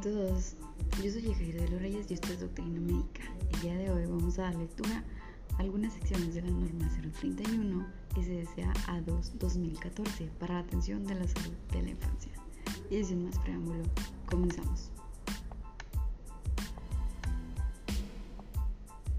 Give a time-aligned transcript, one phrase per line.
[0.00, 0.54] a todos,
[1.04, 3.20] yo soy Jairo de los Reyes y esto es Doctrina Médica.
[3.52, 5.04] El día de hoy vamos a dar lectura
[5.58, 6.88] a algunas secciones de la norma
[7.18, 12.32] 031 SDCA A2 2014 para la atención de la salud de la infancia.
[12.88, 13.82] Y sin más preámbulo,
[14.24, 14.90] comenzamos.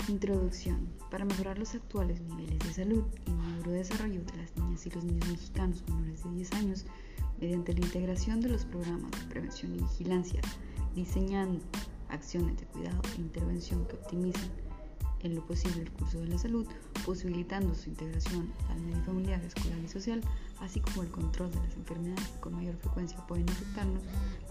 [0.07, 0.89] Introducción.
[1.11, 5.29] Para mejorar los actuales niveles de salud y neurodesarrollo de las niñas y los niños
[5.29, 6.85] mexicanos menores de 10 años,
[7.39, 10.41] mediante la integración de los programas de prevención y vigilancia,
[10.95, 11.61] diseñando
[12.09, 14.51] acciones de cuidado e intervención que optimicen
[15.23, 16.67] en lo posible el curso de la salud,
[17.05, 20.21] posibilitando su integración al medio familiar, escolar y social,
[20.59, 24.01] así como el control de las enfermedades que con mayor frecuencia pueden afectarnos,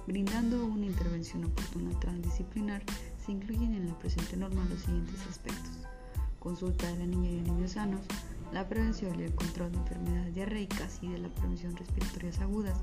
[0.07, 2.83] brindando una intervención oportuna transdisciplinar,
[3.25, 5.71] se incluyen en la presente norma los siguientes aspectos.
[6.38, 8.01] Consulta de la niña y de niños sanos,
[8.52, 12.79] la prevención y el control de enfermedades diarreicas y de la prevención respiratorias agudas,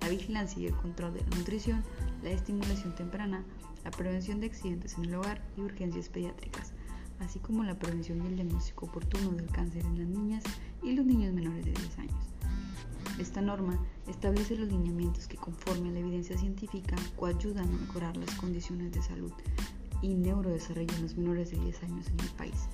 [0.00, 1.82] la vigilancia y el control de la nutrición,
[2.22, 3.44] la estimulación temprana,
[3.84, 6.72] la prevención de accidentes en el hogar y urgencias pediátricas,
[7.20, 10.44] así como la prevención y el diagnóstico oportuno del cáncer en las niñas
[10.82, 12.30] y los niños menores de 10 años.
[13.18, 13.78] Esta norma
[14.08, 19.02] establece los lineamientos que conforme a la evidencia científica coayudan a mejorar las condiciones de
[19.02, 19.32] salud
[20.00, 22.68] y neurodesarrollo en los menores de 10 años en el país,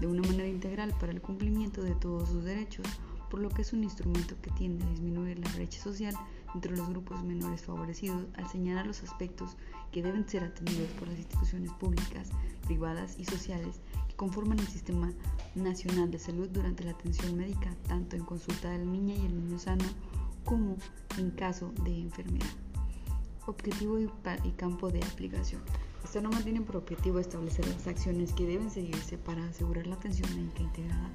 [0.00, 2.86] de una manera integral para el cumplimiento de todos sus derechos,
[3.30, 6.14] por lo que es un instrumento que tiende a disminuir la brecha social
[6.54, 9.56] entre los grupos menores favorecidos al señalar los aspectos
[9.92, 12.30] que deben ser atendidos por las instituciones públicas,
[12.66, 15.12] privadas y sociales que conforman el Sistema
[15.54, 19.36] Nacional de Salud durante la atención médica, tanto en consulta de la niña y el
[19.36, 19.84] niño sano
[20.44, 20.76] como
[21.18, 22.46] en caso de enfermedad.
[23.46, 24.08] Objetivo y,
[24.56, 25.60] campo de aplicación.
[26.02, 30.34] Esta norma tiene por objetivo establecer las acciones que deben seguirse para asegurar la atención
[30.34, 31.10] médica integrada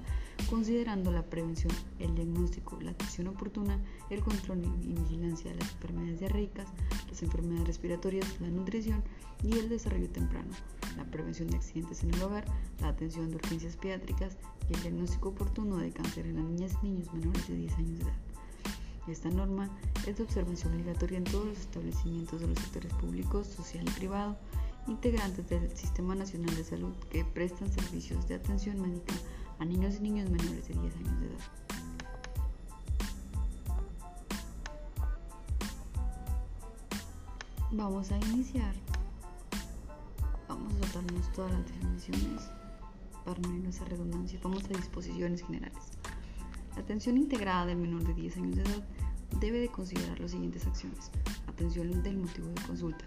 [0.50, 6.20] considerando la prevención, el diagnóstico, la atención oportuna, el control y vigilancia de las enfermedades
[6.20, 6.68] diarreicas,
[7.08, 9.04] las enfermedades respiratorias, la nutrición
[9.44, 10.50] y el desarrollo temprano,
[10.98, 12.46] la prevención de accidentes en el hogar,
[12.82, 14.38] la atención de urgencias pediátricas
[14.70, 18.00] y el diagnóstico oportuno de cáncer en las niñas y niños menores de 10 años
[18.00, 18.18] de edad.
[19.08, 19.70] Esta norma
[20.08, 24.38] es de observación obligatoria en todos los establecimientos de los sectores públicos, social y privado,
[24.88, 29.14] integrantes del Sistema Nacional de Salud que prestan servicios de atención médica
[29.60, 31.40] a niños y niños menores de 10 años de edad.
[37.72, 38.74] Vamos a iniciar.
[40.48, 42.50] Vamos a saltarnos todas las definiciones
[43.26, 44.40] para no irnos a redundancia.
[44.42, 45.84] Vamos a disposiciones generales.
[46.76, 48.84] La atención integrada del menor de 10 años de edad
[49.40, 51.12] debe de considerar las siguientes acciones.
[51.48, 53.06] Atención del motivo de consulta.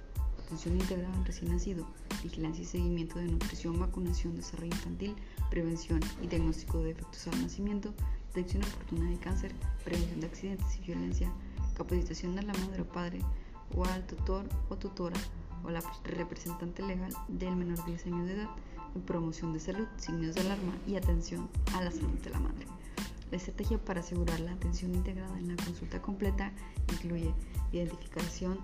[0.52, 1.86] Atención integrada al recién nacido
[2.22, 5.16] vigilancia y seguimiento de nutrición, vacunación, desarrollo infantil,
[5.48, 7.94] prevención y diagnóstico de efectos al nacimiento,
[8.34, 11.32] detección oportuna de cáncer, prevención de accidentes y violencia,
[11.74, 13.20] capacitación a la madre o padre
[13.74, 15.18] o al tutor o tutora
[15.64, 18.50] o la representante legal del menor de 10 años de edad
[19.06, 22.66] promoción de salud, signos de alarma y atención a la salud de la madre.
[23.30, 26.52] La estrategia para asegurar la atención integrada en la consulta completa
[26.92, 27.32] incluye
[27.72, 28.58] identificación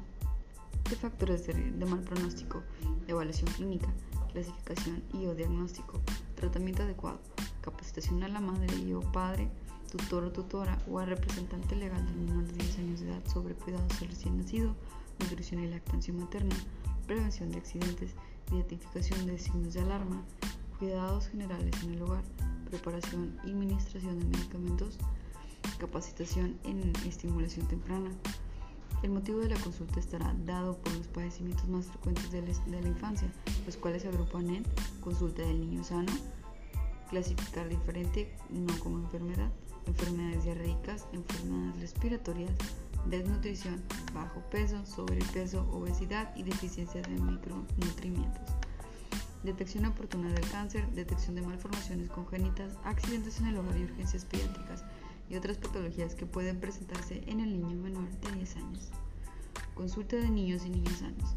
[0.96, 1.54] factores de,
[1.86, 2.62] mal pronóstico,
[3.06, 3.88] evaluación clínica,
[4.32, 6.00] clasificación y o diagnóstico,
[6.34, 7.20] tratamiento adecuado,
[7.60, 9.50] capacitación a la madre y o padre,
[9.90, 13.54] tutor o tutora o al representante legal del menor de 10 años de edad sobre
[13.54, 14.74] cuidados del recién nacido,
[15.20, 16.56] nutrición y lactancia materna,
[17.06, 18.12] prevención de accidentes,
[18.52, 20.22] identificación de signos de alarma,
[20.78, 22.22] cuidados generales en el hogar,
[22.70, 24.98] preparación y administración de medicamentos,
[25.78, 28.10] capacitación en estimulación temprana,
[29.02, 33.28] el motivo de la consulta estará dado por los padecimientos más frecuentes de la infancia,
[33.64, 34.64] los cuales se agrupan en
[35.00, 36.12] consulta del niño sano,
[37.08, 39.50] clasificar diferente, no como enfermedad,
[39.86, 42.52] enfermedades diarreicas, enfermedades respiratorias,
[43.06, 43.82] desnutrición,
[44.12, 48.42] bajo peso, sobrepeso, obesidad y deficiencia de micronutrimientos.
[49.44, 54.84] Detección oportuna del cáncer, detección de malformaciones congénitas, accidentes en el hogar y urgencias pediátricas
[55.30, 58.90] y otras patologías que pueden presentarse en el niño menor de 10 años.
[59.74, 61.34] Consulta de niños y niños sanos.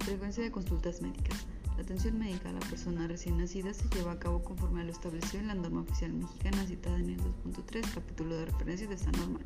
[0.00, 1.46] Frecuencia de consultas médicas.
[1.76, 4.92] La atención médica a la persona recién nacida se lleva a cabo conforme a lo
[4.92, 9.10] establecido en la norma oficial mexicana citada en el 2.3, capítulo de referencia de esta
[9.12, 9.40] norma.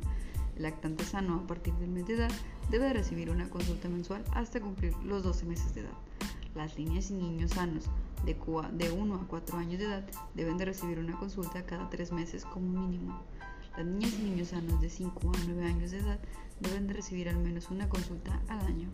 [0.55, 2.31] El lactante sano a partir del mes de edad
[2.69, 5.93] debe recibir una consulta mensual hasta cumplir los 12 meses de edad.
[6.55, 7.85] Las niñas y niños sanos
[8.25, 12.11] de, de 1 a 4 años de edad deben de recibir una consulta cada 3
[12.11, 13.21] meses como mínimo.
[13.77, 16.19] Las niñas y niños sanos de 5 a 9 años de edad
[16.59, 18.89] deben de recibir al menos una consulta al año.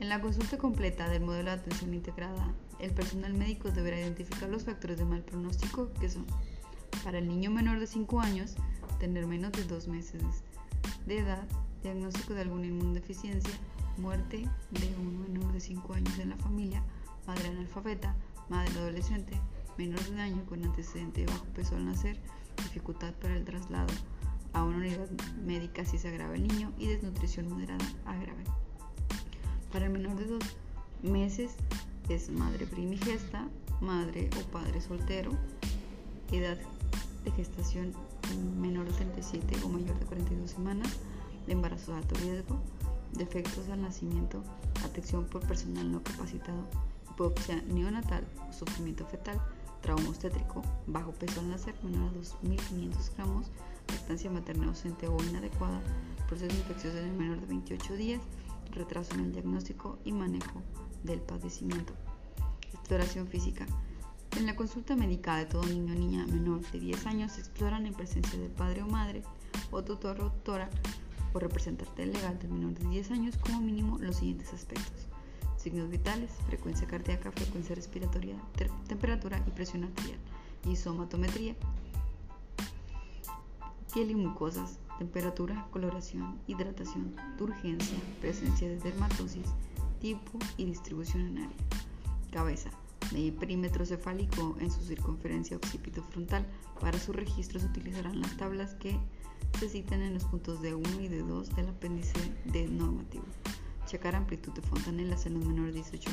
[0.00, 4.64] En la consulta completa del modelo de atención integrada, el personal médico deberá identificar los
[4.64, 6.26] factores de mal pronóstico que son,
[7.04, 8.56] para el niño menor de 5 años,
[8.98, 10.22] tener menos de 2 meses
[11.06, 11.46] de edad,
[11.84, 13.54] diagnóstico de alguna inmunodeficiencia,
[13.96, 16.82] muerte de un menor de 5 años en la familia,
[17.28, 18.16] madre analfabeta,
[18.48, 19.40] madre adolescente,
[19.78, 22.18] menor de un año con antecedente de bajo peso al nacer,
[22.58, 23.92] dificultad para el traslado
[24.52, 25.08] a una unidad
[25.44, 28.44] médica si se agrava el niño y desnutrición moderada a grave.
[29.72, 30.44] Para el menor de dos
[31.02, 31.52] meses
[32.08, 33.48] es madre primigesta,
[33.80, 35.32] madre o padre soltero,
[36.30, 36.58] edad
[37.24, 37.92] de gestación
[38.60, 40.88] menor de 37 o mayor de 42 semanas,
[41.46, 42.60] de embarazo de alto riesgo,
[43.12, 44.42] defectos al nacimiento,
[44.84, 46.68] atención por personal no capacitado,
[47.10, 49.40] hipoxia neonatal o sufrimiento fetal,
[49.82, 53.50] trauma obstétrico, bajo peso al nacer menor a 2.500 gramos,
[53.88, 55.82] lactancia materna ausente o inadecuada,
[56.28, 58.22] proceso infeccioso en el menor de 28 días,
[58.70, 60.62] retraso en el diagnóstico y manejo
[61.02, 61.92] del padecimiento.
[62.72, 63.66] Exploración física.
[64.38, 67.84] En la consulta médica de todo niño o niña menor de 10 años se exploran
[67.84, 69.22] en presencia del padre o madre
[69.70, 70.70] o tutor o tutora
[71.34, 75.11] o representante legal del menor de 10 años como mínimo los siguientes aspectos.
[75.62, 78.34] Signos vitales, frecuencia cardíaca, frecuencia respiratoria,
[78.88, 80.18] temperatura y presión arterial,
[80.64, 81.54] y
[83.94, 89.46] piel y mucosas, temperatura, coloración, hidratación, urgencia, presencia de dermatosis,
[90.00, 91.56] tipo y distribución en área.
[92.32, 92.70] Cabeza,
[93.12, 96.44] medir perímetro cefálico en su circunferencia occipito frontal.
[96.80, 98.98] Para su registro se utilizarán las tablas que
[99.60, 103.26] se citan en los puntos de 1 y de 2 del apéndice D normativo.
[103.92, 106.10] Checar amplitud de fontanelas en los menores de 18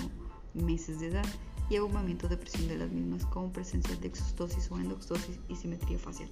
[0.54, 1.26] meses de edad
[1.70, 5.98] y abombamiento de presión de las mismas con presencia de exostosis o endostosis y simetría
[5.98, 6.30] facial.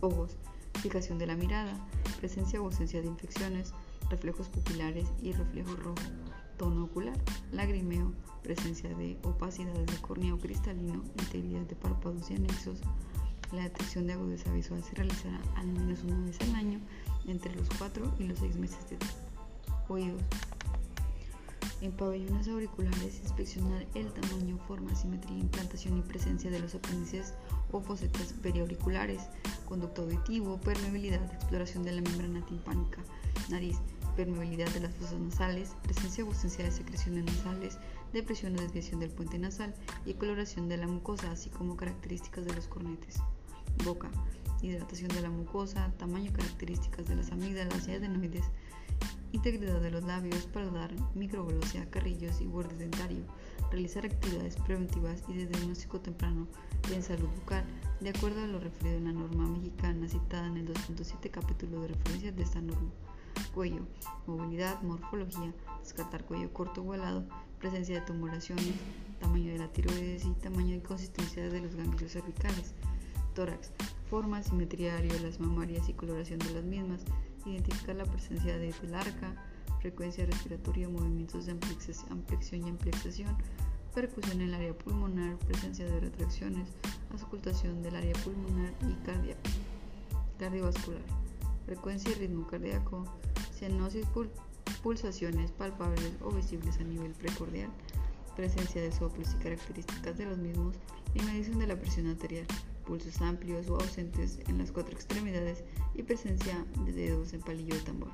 [0.00, 0.36] Ojos,
[0.80, 1.74] fijación de la mirada,
[2.20, 3.74] presencia o ausencia de infecciones,
[4.08, 5.96] reflejos pupilares y reflejo rojo,
[6.58, 7.18] tono ocular,
[7.50, 8.12] lagrimeo,
[8.44, 12.82] presencia de opacidades de córnea o cristalino, integridad de párpados y anexos,
[13.50, 16.78] la detección de agudeza visual se realizará al menos una vez al año
[17.26, 19.08] entre los 4 y los 6 meses de edad.
[19.88, 20.22] Oídos.
[21.80, 27.34] En pabellones auriculares, inspeccionar el tamaño, forma, simetría, implantación y presencia de los apéndices
[27.70, 29.22] o fosetas periauriculares,
[29.64, 33.00] conducto auditivo, permeabilidad, exploración de la membrana timpánica,
[33.48, 33.76] nariz,
[34.16, 37.78] permeabilidad de las fosas nasales, presencia o ausencia de secreciones nasales,
[38.12, 39.72] depresión o desviación del puente nasal
[40.04, 43.18] y coloración de la mucosa, así como características de los cornetes.
[43.84, 44.10] Boca,
[44.60, 48.46] hidratación de la mucosa, tamaño características de las amígdalas y adenoides,
[49.32, 53.24] integridad de los labios, paladar, microglosia, carrillos y borde dentario,
[53.70, 56.46] realizar actividades preventivas y de diagnóstico temprano
[56.92, 57.64] en salud bucal,
[58.00, 61.88] de acuerdo a lo referido en la norma mexicana citada en el 2.7 capítulo de
[61.88, 62.90] referencia de esta norma.
[63.54, 63.86] Cuello,
[64.26, 65.52] movilidad, morfología,
[65.82, 67.24] descartar cuello corto o alado,
[67.58, 68.74] presencia de tumoraciones,
[69.20, 72.74] tamaño de la tiroides y tamaño y consistencia de los ganglios cervicales
[73.38, 73.70] tórax,
[74.10, 77.02] forma, simetría de areolas mamarias y coloración de las mismas,
[77.48, 79.34] identificar la presencia de telarca,
[79.80, 83.36] frecuencia respiratoria, movimientos de ampliación y ampliación,
[83.94, 86.68] percusión en el área pulmonar, presencia de retracciones,
[87.12, 88.94] auscultación del área pulmonar y
[90.38, 91.02] cardiovascular,
[91.66, 93.04] frecuencia y ritmo cardíaco,
[93.54, 94.06] cianosis,
[94.82, 97.70] pulsaciones palpables o visibles a nivel precordial,
[98.36, 100.76] presencia de soplos y características de los mismos
[101.14, 102.46] y medición de la presión arterial
[102.88, 105.62] pulsos amplios o ausentes en las cuatro extremidades
[105.94, 108.08] y presencia de dedos en palillo de tambor.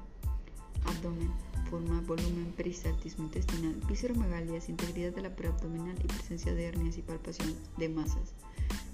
[0.85, 1.31] Abdomen,
[1.71, 7.55] forma, volumen, peristaltismo intestinal, visceromegalias, integridad de la preabdominal y presencia de hernias y palpación
[7.77, 8.35] de masas.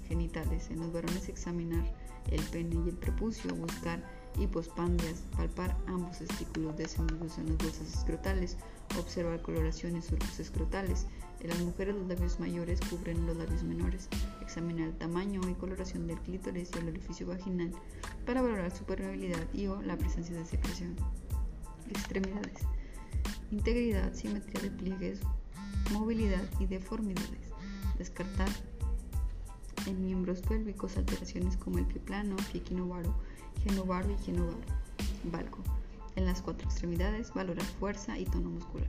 [0.07, 1.83] Genitales, en los varones examinar
[2.29, 4.07] el pene y el prepucio, buscar
[4.39, 8.55] hipospandias, palpar ambos testículos descendidos en las bolsas escrotales,
[8.99, 11.07] observar coloraciones surcos escrotales.
[11.41, 14.07] En las mujeres los labios mayores cubren los labios menores.
[14.41, 17.71] Examinar el tamaño y coloración del clítoris y el orificio vaginal
[18.27, 20.95] para valorar su permeabilidad y o la presencia de secreción.
[21.89, 22.61] Extremidades.
[23.51, 25.19] Integridad, simetría de pliegues,
[25.91, 27.49] movilidad y deformidades.
[27.97, 28.49] Descartar
[29.87, 33.15] en miembros pélvicos alteraciones como el pie plano, pie quinovaro,
[33.63, 34.59] genovaro y genovaro.
[35.23, 35.59] Valco.
[36.15, 38.87] En las cuatro extremidades, valorar fuerza y tono muscular.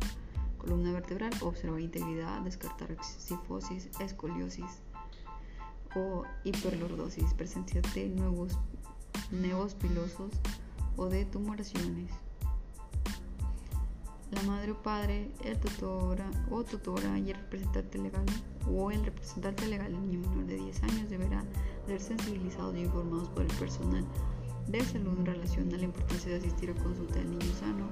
[0.62, 4.81] Columna vertebral, observar integridad, descartar sifosis, escoliosis
[5.97, 8.57] o hiperlordosis, presencia de nuevos
[9.33, 10.31] nevos pilosos
[10.97, 12.12] o de tumoraciones.
[14.31, 18.25] La madre o padre, el tutora o tutora y el representante legal
[18.71, 21.47] o el representante legal del niño menor de 10 años deberán
[21.87, 24.07] ser sensibilizados y informados por el personal
[24.69, 27.88] de salud en relación a la importancia de asistir a consulta del niño sano,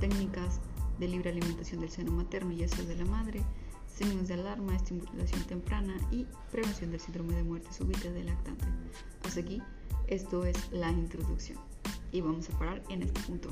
[0.00, 0.60] técnicas
[1.02, 3.42] de libre alimentación del seno materno y eso de la madre,
[3.92, 8.64] signos de alarma, estimulación temprana y prevención del síndrome de muerte súbita del lactante.
[9.24, 9.60] Hasta aquí,
[10.06, 11.58] esto es la introducción
[12.12, 13.48] y vamos a parar en este punto.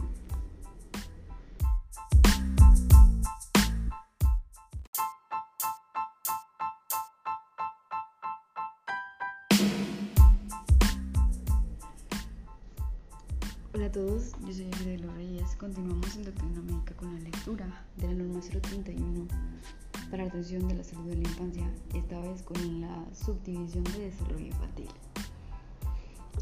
[20.40, 24.88] De la salud de la infancia, esta vez con la subdivisión de desarrollo infantil.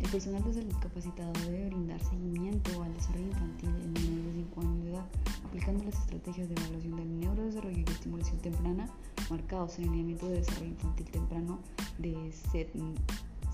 [0.00, 4.60] El personal de salud capacitado debe brindar seguimiento al desarrollo infantil en menores de 5
[4.60, 5.06] años de edad,
[5.44, 8.88] aplicando las estrategias de evaluación del neurodesarrollo y estimulación temprana
[9.30, 11.58] marcados en el lineamiento de desarrollo infantil temprano
[11.98, 12.32] de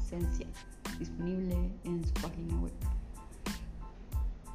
[0.07, 0.47] CENCIA,
[0.99, 2.73] disponible en su página web.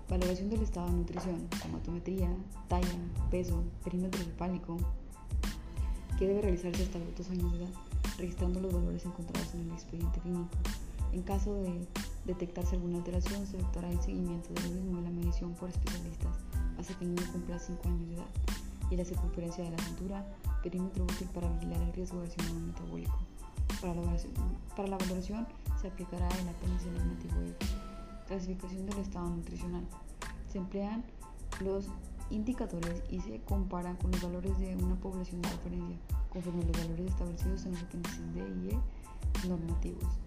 [0.08, 2.30] Valoración del estado de nutrición, somatometría,
[2.68, 2.88] talla,
[3.32, 4.78] peso, perímetro cefálico,
[6.20, 7.70] que debe realizarse hasta los dos años de edad,
[8.18, 10.50] registrando los valores encontrados en el expediente clínico.
[11.14, 11.88] En caso de
[12.26, 16.36] detectarse alguna alteración, se efectuará el seguimiento del mismo y la medición por especialistas
[16.78, 18.28] hasta que el niño cumpla 5 años de edad.
[18.92, 20.26] Y la circunferencia de la cintura,
[20.62, 23.18] perímetro útil para vigilar el riesgo de síndrome metabólico.
[23.80, 24.34] Para la, valoración,
[24.76, 25.48] para la valoración
[25.80, 27.66] se aplicará el apéndice normativo F.
[28.28, 29.86] Clasificación del estado nutricional.
[30.52, 31.06] Se emplean
[31.62, 31.88] los
[32.30, 35.98] indicadores y se comparan con los valores de una población de referencia,
[36.30, 40.20] conforme a los valores establecidos en los apéndices D y E normativos.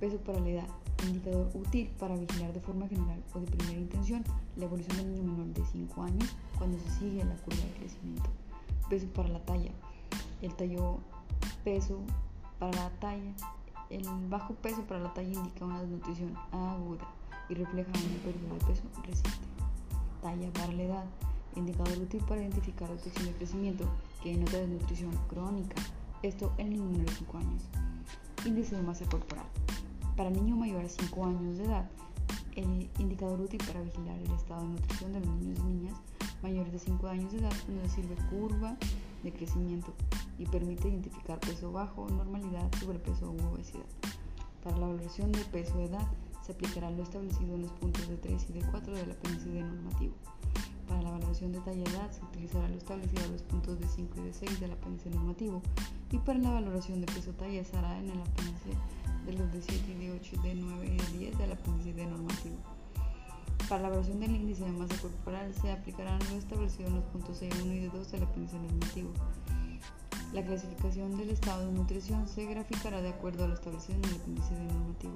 [0.00, 0.68] Peso para la edad.
[1.06, 4.24] Indicador útil para vigilar de forma general o de primera intención
[4.56, 8.30] la evolución del niño menor de 5 años cuando se sigue la curva de crecimiento.
[8.88, 9.72] Peso para la talla.
[10.40, 10.98] El tallo
[11.64, 12.00] peso
[12.58, 13.34] para la talla.
[13.90, 17.06] El bajo peso para la talla indica una desnutrición aguda
[17.48, 19.52] y refleja una pérdida de peso reciente.
[20.22, 21.04] Talla para la edad,
[21.56, 23.84] indicador útil para identificar la detección de crecimiento
[24.22, 25.74] que denota desnutrición crónica,
[26.22, 27.64] esto en niño menor de 5 años.
[28.46, 29.46] Índice de masa corporal.
[30.16, 31.90] Para niño mayor a 5 años de edad,
[32.54, 36.00] el indicador útil para vigilar el estado de nutrición de los niños y niñas
[36.40, 38.76] mayores de 5 años de edad cuando sirve curva
[39.24, 39.92] de crecimiento
[40.38, 43.86] y permite identificar peso bajo, normalidad, sobrepeso u obesidad.
[44.62, 46.06] Para la valoración de peso de edad,
[46.42, 49.62] se aplicará lo establecido en los puntos de 3 y de 4 del apéndice D
[49.62, 50.14] normativo.
[50.88, 54.14] Para la valoración de talla edad se utilizará lo establecido en los puntos de 5
[54.18, 55.62] y de 6 del apéndice normativo
[56.10, 58.70] y para la valoración de peso talla se hará en el apéndice
[59.24, 61.92] de los de 7 y de 8 y de 9 y de 10 del apéndice
[61.94, 62.56] D normativo.
[63.68, 67.40] Para la valoración del índice de masa corporal se aplicarán lo establecido en los puntos
[67.40, 69.10] C1 y de 2 del apéndice normativo.
[70.32, 74.16] La clasificación del estado de nutrición se graficará de acuerdo a lo establecido en el
[74.16, 75.14] apéndice D normativo.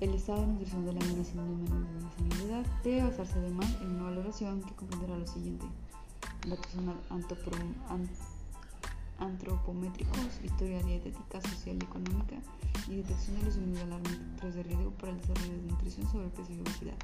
[0.00, 4.04] El estado de nutrición de la niña sin menor de debe basarse además en una
[4.04, 5.66] valoración que comprenderá lo siguiente:
[6.46, 6.70] datos
[9.18, 12.36] antropométricos, historia dietética, social y económica
[12.86, 16.60] y detección de los signos de de riesgo para el desarrollo de nutrición, sobrepeso y
[16.60, 16.94] obesidad.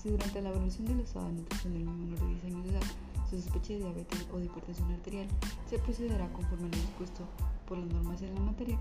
[0.00, 2.82] Si durante la evaluación del estado de nutrición del menor de 10 años de edad
[3.28, 5.26] se sospecha de diabetes o de hipertensión arterial,
[5.68, 7.24] se procederá conforme lo dispuesto
[7.66, 8.78] por las normas en la materia.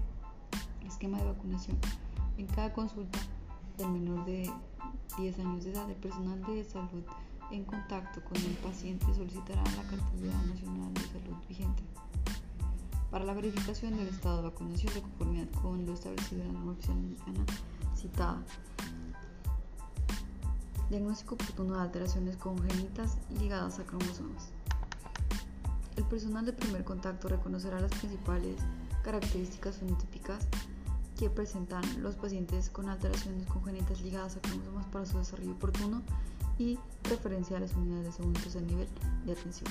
[0.86, 1.78] Esquema de vacunación.
[2.38, 3.20] En cada consulta
[3.78, 4.52] del menor de
[5.18, 7.04] 10 años de edad, el personal de salud
[7.52, 11.84] en contacto con el paciente solicitará la cartilla nacional de salud vigente.
[13.10, 16.76] Para la verificación del estado de vacunación de conformidad con lo establecido en la norma
[17.96, 18.42] citada.
[20.90, 24.50] Diagnóstico oportuno de alteraciones congénitas ligadas a cromosomas.
[25.98, 28.56] El personal de primer contacto reconocerá las principales
[29.04, 30.48] características fenotípicas
[31.22, 36.02] que presentan los pacientes con alteraciones congénitas ligadas a cromosomas para su desarrollo oportuno
[36.58, 38.88] y referencia a las unidades de segundo tercer nivel
[39.24, 39.70] de atención.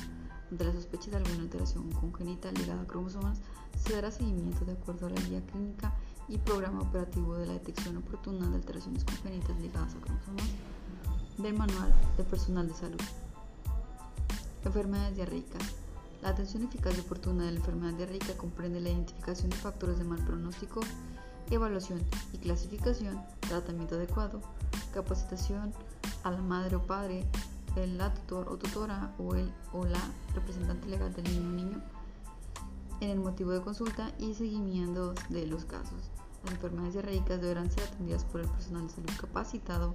[0.48, 3.40] Ante la sospecha de alguna alteración congénita ligada a cromosomas,
[3.84, 5.92] se dará seguimiento de acuerdo a la guía clínica
[6.28, 10.48] y programa operativo de la detección oportuna de alteraciones congénitas ligadas a cromosomas
[11.36, 13.00] del Manual de Personal de Salud.
[14.64, 15.62] Enfermedades diarreicas.
[16.22, 20.04] La atención eficaz y oportuna de la enfermedad diarreica comprende la identificación de factores de
[20.04, 20.80] mal pronóstico
[21.50, 22.00] evaluación
[22.32, 24.40] y clasificación, tratamiento adecuado,
[24.92, 25.72] capacitación
[26.22, 27.24] a la madre o padre,
[27.76, 30.00] la tutor o tutora o el o la
[30.34, 31.82] representante legal del niño o niño
[33.00, 36.10] en el motivo de consulta y seguimiento de los casos.
[36.44, 39.94] Las enfermedades diarreicas deberán ser atendidas por el personal de salud capacitado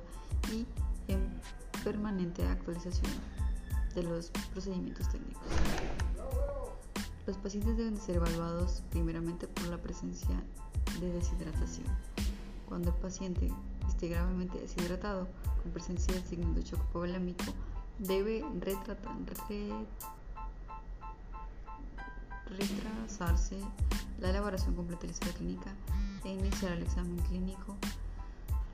[0.51, 0.65] y
[1.07, 1.41] en
[1.83, 3.11] permanente actualización
[3.93, 5.43] de los procedimientos técnicos.
[7.27, 10.43] Los pacientes deben ser evaluados primeramente por la presencia
[10.99, 11.87] de deshidratación.
[12.67, 13.51] Cuando el paciente
[13.87, 15.27] esté gravemente deshidratado
[15.63, 17.45] con presencia de signos de choque hipovolémico,
[17.97, 19.69] debe retrasarse
[24.19, 25.73] la elaboración completa de la historia clínica
[26.23, 27.75] e iniciar el examen clínico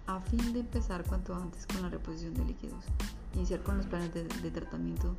[0.07, 2.83] a fin de empezar cuanto antes con la reposición de líquidos.
[3.33, 5.15] Iniciar con los planes de tratamiento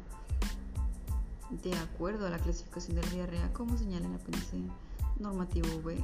[1.63, 4.57] de acuerdo a la clasificación de la diarrea como señala el apéndice
[5.19, 6.03] normativo B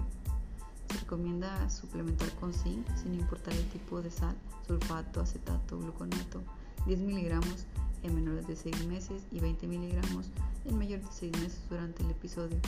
[1.00, 4.34] recomienda suplementar con zinc sin importar el tipo de sal,
[4.66, 6.42] sulfato, acetato, gluconato,
[6.86, 7.64] 10 miligramos
[8.02, 10.26] en menores de 6 meses y 20 miligramos
[10.64, 12.58] en mayores de 6 meses durante el episodio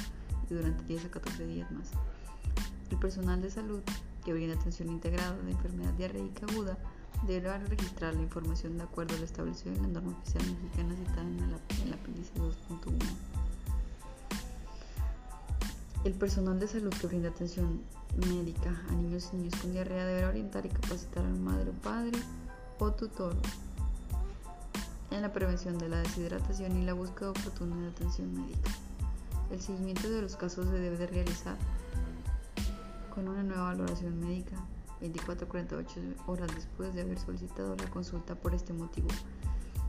[0.51, 1.91] y durante 10 a 14 días más.
[2.91, 3.81] El personal de salud
[4.25, 6.79] que brinda atención integrada de enfermedad diarreica aguda
[7.27, 11.23] deberá registrar la información de acuerdo a lo establecido en la norma oficial mexicana citada
[11.23, 12.95] en el, apéndice 2.1.
[16.05, 17.83] El personal de salud que brinda atención
[18.27, 22.19] médica a niños y niños con diarrea deberá orientar y capacitar al madre o padre
[22.79, 23.37] o tutor
[25.11, 28.71] en la prevención de la deshidratación y la búsqueda oportuna de atención médica.
[29.51, 31.57] El seguimiento de los casos se debe de realizar
[33.15, 34.57] con una nueva valoración médica
[35.01, 39.09] 24 48 horas después de haber solicitado la consulta por este motivo.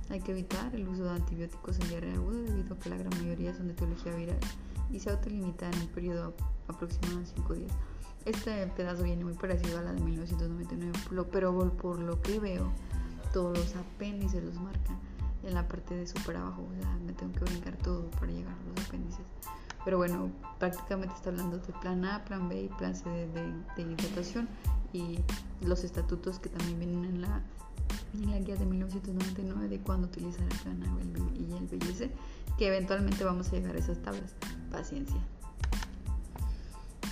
[0.10, 3.18] Hay que evitar el uso de antibióticos en diarrea aguda debido a que la gran
[3.22, 4.40] mayoría son de etiología viral
[4.92, 6.34] y se autolimita en un periodo
[6.68, 7.72] aproximado de 5 días.
[8.26, 12.72] Este pedazo viene muy parecido a la de 1999, pero por lo que veo,
[13.34, 15.00] todos los apéndices los marcan
[15.44, 18.54] en la parte de super abajo, o sea, me tengo que brincar todo para llegar
[18.54, 19.26] a los apéndices.
[19.84, 23.82] Pero bueno, prácticamente está hablando de plan A, plan B y plan C de, de,
[23.82, 24.48] hidratación
[24.94, 25.20] y
[25.62, 27.42] los estatutos que también vienen en la,
[28.14, 30.88] en la guía de 1999 de cuándo utilizar el plan A
[31.36, 32.12] y el B y C,
[32.58, 34.36] que eventualmente vamos a llegar a esas tablas.
[34.72, 35.22] Paciencia.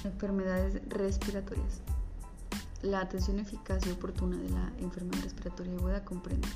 [0.03, 1.81] Enfermedades respiratorias.
[2.81, 6.47] La atención eficaz y oportuna de la enfermedad respiratoria aguda comprende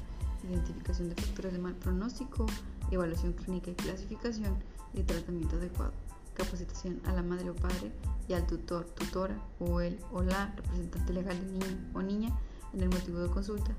[0.48, 2.46] identificación de factores de mal pronóstico,
[2.92, 4.56] evaluación clínica y clasificación
[4.94, 5.94] y tratamiento adecuado,
[6.34, 7.92] capacitación a la madre o padre
[8.28, 12.38] y al tutor, tutora o el o la representante legal de niño o niña
[12.74, 13.72] en el motivo de consulta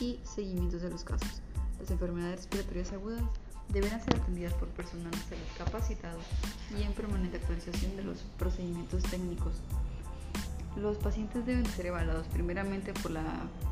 [0.00, 1.42] y seguimientos de los casos.
[1.80, 3.22] Las enfermedades respiratorias agudas
[3.68, 6.18] deberán ser atendidas por personal de salud capacitado
[6.78, 9.54] y en permanente actualización de los procedimientos técnicos.
[10.76, 13.24] Los pacientes deben ser evaluados primeramente por la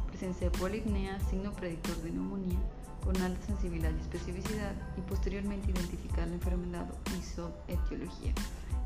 [0.09, 2.59] presencia de polipnea, signo predictor de neumonía,
[3.05, 6.87] con alta sensibilidad y especificidad, y posteriormente identificar la enfermedad
[7.19, 8.33] y su etiología.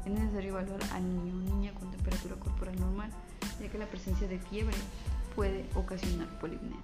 [0.05, 3.11] Es necesario evaluar al niño o niña con temperatura corporal normal,
[3.61, 4.77] ya que la presencia de fiebre
[5.35, 6.79] puede ocasionar polipnea.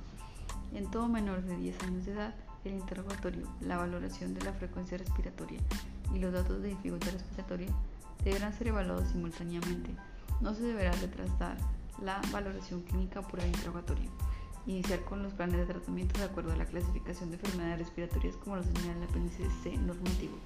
[0.74, 4.98] En todo menor de 10 años de edad, el interrogatorio, la valoración de la frecuencia
[4.98, 5.60] respiratoria
[6.14, 7.68] y los datos de dificultad respiratoria
[8.24, 9.90] deberán ser evaluados simultáneamente.
[10.40, 11.56] No se deberá retrasar
[12.02, 14.10] la valoración clínica por el interrogatorio.
[14.66, 18.56] Iniciar con los planes de tratamiento de acuerdo a la clasificación de enfermedades respiratorias como
[18.56, 20.36] lo señala el apéndice C normativo.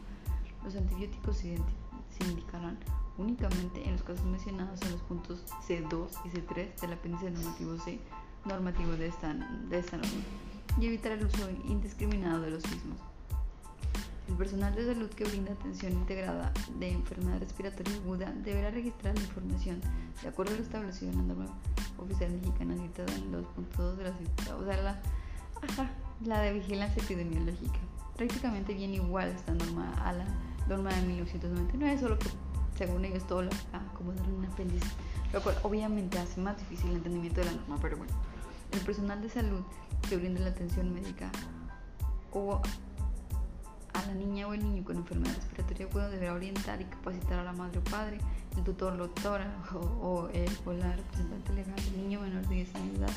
[0.64, 1.59] Los antibióticos se,
[2.29, 2.79] indicarán
[3.18, 7.98] únicamente en los casos mencionados en los puntos C2 y C3 del apéndice normativo C
[8.44, 10.22] normativo de esta, de esta norma
[10.81, 12.98] y evitar el uso indiscriminado de los mismos.
[14.28, 19.20] El personal de salud que brinda atención integrada de enfermedad respiratoria aguda deberá registrar la
[19.22, 19.80] información
[20.22, 21.46] de acuerdo a lo establecido en la norma
[21.98, 25.00] oficial mexicana citada en los puntos de la o sea, la,
[26.24, 27.78] la de vigilancia epidemiológica.
[28.16, 30.26] Prácticamente viene igual esta norma a la
[30.68, 32.28] norma de 1999, solo que
[32.76, 34.88] según ellos todo lo acomodaron en un apéndice,
[35.32, 38.12] lo cual obviamente hace más difícil el entendimiento de la norma, pero bueno.
[38.72, 39.60] El personal de salud
[40.08, 41.30] que brinda la atención médica
[42.32, 42.60] o
[43.94, 47.44] a la niña o el niño con enfermedad respiratoria aguda deberá orientar y capacitar a
[47.44, 48.18] la madre o padre,
[48.57, 52.74] el tutor, la tutora o, el, o la representante legal del niño menor de 10
[52.74, 53.14] años de edad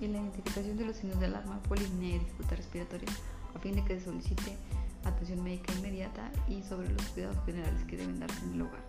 [0.00, 3.08] y la identificación de los signos de alarma, polimnia y dificultad respiratoria
[3.54, 4.56] a fin de que se solicite
[5.04, 8.82] atención médica inmediata y sobre los cuidados generales que deben darse en el hogar.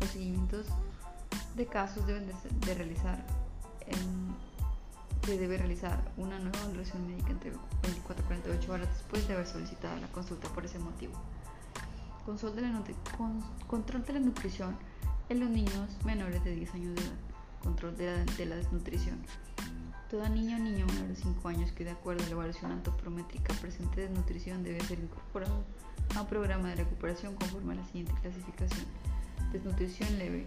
[0.00, 0.66] Los seguimientos
[1.56, 3.24] de casos deben de, realizar
[3.86, 4.34] en
[5.24, 7.50] se debe realizar una nueva evaluación médica entre
[7.82, 11.14] 24 y 48 horas después de haber solicitado la consulta por ese motivo.
[12.26, 12.82] Control de la,
[13.66, 14.76] control de la nutrición
[15.30, 17.16] en los niños menores de 10 años de edad.
[17.62, 19.18] Control de la, de la desnutrición.
[20.10, 23.54] Toda niña o niño menor de 5 años que de acuerdo a la evaluación antropométrica
[23.54, 25.64] presente desnutrición debe ser incorporado
[26.14, 28.84] a un programa de recuperación conforme a la siguiente clasificación.
[29.52, 30.46] Desnutrición leve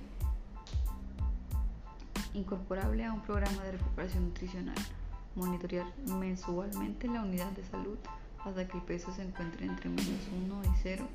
[2.38, 4.76] incorporable a un programa de recuperación nutricional,
[5.36, 7.98] monitorear mensualmente la unidad de salud
[8.46, 11.08] hasta que el peso se encuentre entre menos 1 y 0,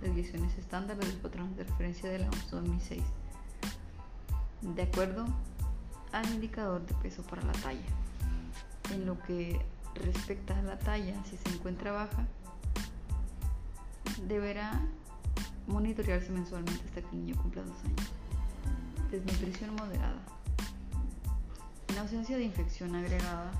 [0.00, 3.02] desviaciones estándar de los patrones de referencia de la OMS 2006,
[4.62, 5.26] de acuerdo
[6.12, 7.86] al indicador de peso para la talla.
[8.92, 9.60] En lo que
[9.94, 12.26] respecta a la talla, si se encuentra baja,
[14.26, 14.80] deberá
[15.68, 18.12] monitorearse mensualmente hasta que el niño cumpla dos años.
[19.10, 20.39] Desnutrición moderada.
[21.90, 23.50] En ausencia de infección agregada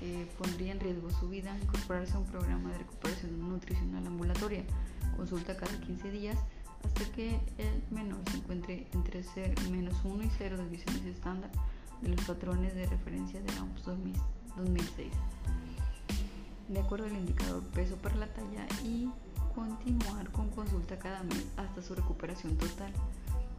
[0.00, 4.64] que pondría en riesgo su vida, incorporarse a un programa de recuperación nutricional ambulatoria,
[5.18, 6.38] consulta cada 15 días
[6.82, 9.22] hasta que el menor se encuentre entre
[9.70, 11.50] menos 1 y 0 desviaciones estándar
[12.00, 13.84] de los patrones de referencia de la OMS
[14.56, 15.12] 2006,
[16.68, 19.10] de acuerdo al indicador peso para la talla y
[19.54, 22.92] continuar con consulta cada mes hasta su recuperación total.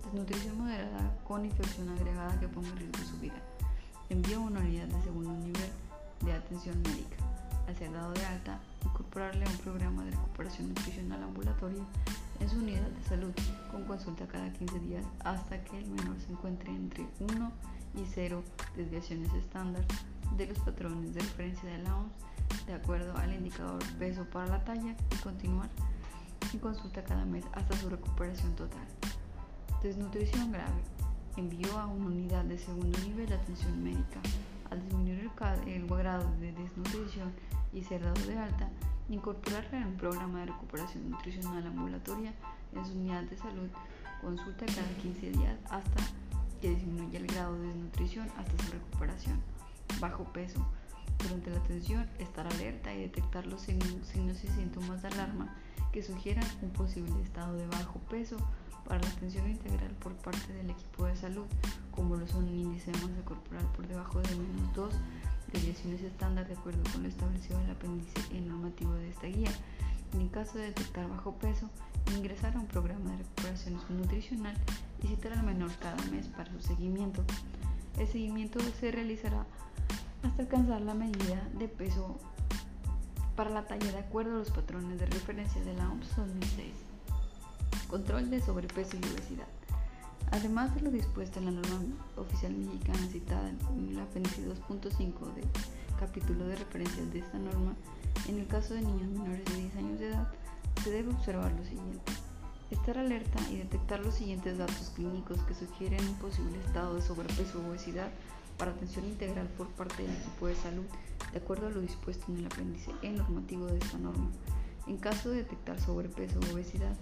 [0.06, 3.55] Desnutrición moderada con infección agregada que ponga en riesgo su vida.
[4.10, 5.70] Envío a una unidad de segundo nivel
[6.22, 7.18] de atención médica.
[7.68, 11.84] Al ser dado de alta, incorporarle a un programa de recuperación nutricional ambulatoria
[12.40, 13.34] en su unidad de salud
[13.72, 17.52] con consulta cada 15 días hasta que el menor se encuentre entre 1
[17.96, 18.44] y 0
[18.76, 19.84] desviaciones estándar
[20.38, 24.64] de los patrones de referencia de la OMS de acuerdo al indicador peso para la
[24.64, 25.70] talla y continuar
[26.54, 28.86] en consulta cada mes hasta su recuperación total.
[29.82, 30.95] Desnutrición grave.
[31.38, 34.22] Envío a una unidad de segundo nivel de atención médica.
[34.72, 35.30] Al disminuir
[35.68, 37.34] el, grado de desnutrición
[37.74, 38.70] y ser dado de alta,
[39.10, 42.34] incorporarla en un programa de recuperación nutricional ambulatoria
[42.74, 43.70] en su unidad de salud,
[44.22, 46.04] consulta cada 15 días hasta
[46.62, 49.42] que disminuya el grado de desnutrición hasta su recuperación.
[50.00, 50.66] Bajo peso.
[51.20, 55.54] Durante la atención, estar alerta y detectar los signos y síntomas de alarma
[55.92, 58.38] que sugieran un posible estado de bajo peso
[58.88, 61.46] para la atención integral por parte del equipo de salud,
[61.92, 64.94] como lo son un índice de masa corporal por debajo de menos 2,
[65.52, 69.52] desviaciones estándar de acuerdo con lo establecido en el apéndice normativo de esta guía.
[70.14, 71.70] En caso de detectar bajo peso,
[72.16, 74.56] ingresar a un programa de recuperación nutricional
[75.04, 77.24] y citar al menor cada mes para su seguimiento.
[77.98, 79.46] El seguimiento se realizará
[80.24, 82.18] hasta alcanzar la medida de peso
[83.36, 86.85] para la talla de acuerdo a los patrones de referencia de la OMS 2006.
[87.96, 89.48] Control de sobrepeso y obesidad.
[90.32, 95.46] Además de lo dispuesto en la norma oficial mexicana citada en el apéndice 2.5 del
[95.98, 97.74] capítulo de referencia de esta norma,
[98.28, 100.28] en el caso de niños menores de 10 años de edad,
[100.84, 102.12] se debe observar lo siguiente.
[102.70, 107.62] Estar alerta y detectar los siguientes datos clínicos que sugieren un posible estado de sobrepeso
[107.62, 108.10] o obesidad
[108.58, 110.84] para atención integral por parte del equipo de salud,
[111.32, 114.30] de acuerdo a lo dispuesto en el apéndice E normativo de esta norma.
[114.88, 116.96] En caso de detectar sobrepeso o obesidad,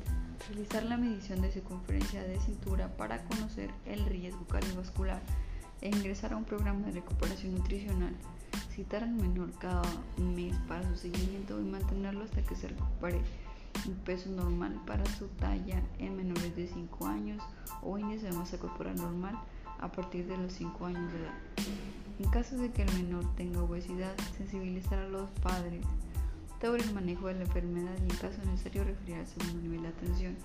[0.49, 5.21] realizar la medición de circunferencia de cintura para conocer el riesgo cardiovascular
[5.81, 8.15] e ingresar a un programa de recuperación nutricional,
[8.73, 9.81] citar al menor cada
[10.17, 13.21] mes para su seguimiento y mantenerlo hasta que se recupere
[13.85, 17.43] un peso normal para su talla en menores de 5 años
[17.81, 19.37] o índice de masa corporal normal
[19.79, 21.33] a partir de los 5 años de edad.
[22.19, 25.83] En caso de que el menor tenga obesidad, sensibilizar a los padres
[26.63, 29.89] sobre el manejo de la enfermedad y en caso necesario referir al segundo nivel de
[29.89, 30.37] atención.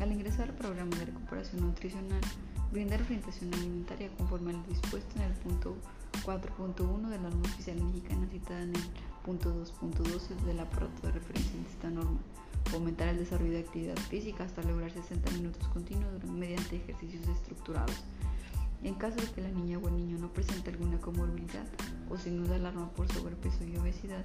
[0.00, 2.20] Al ingresar al programa de recuperación nutricional,
[2.72, 5.76] brindar orientación alimentaria conforme a lo dispuesto en el punto
[6.24, 8.82] 4.1 de la norma oficial mexicana citada en el
[9.24, 12.18] punto 2.12 del aparato de referencia de esta norma.
[12.64, 18.02] Fomentar el desarrollo de actividad física hasta lograr 60 minutos continuos mediante ejercicios estructurados.
[18.82, 21.64] En caso de que la niña o el niño no presente alguna comorbilidad
[22.10, 24.24] o signos de alarma por sobrepeso y obesidad,